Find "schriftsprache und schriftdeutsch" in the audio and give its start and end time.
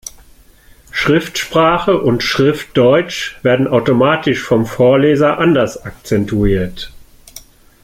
0.89-3.35